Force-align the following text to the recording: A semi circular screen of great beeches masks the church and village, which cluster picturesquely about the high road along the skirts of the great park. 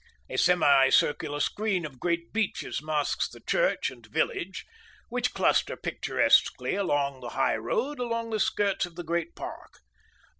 A 0.31 0.35
semi 0.35 0.89
circular 0.89 1.39
screen 1.39 1.85
of 1.85 1.99
great 1.99 2.33
beeches 2.33 2.81
masks 2.81 3.29
the 3.29 3.39
church 3.39 3.91
and 3.91 4.03
village, 4.03 4.65
which 5.09 5.35
cluster 5.35 5.75
picturesquely 5.77 6.73
about 6.73 7.19
the 7.21 7.29
high 7.37 7.55
road 7.57 7.99
along 7.99 8.31
the 8.31 8.39
skirts 8.39 8.87
of 8.87 8.95
the 8.95 9.03
great 9.03 9.35
park. 9.35 9.81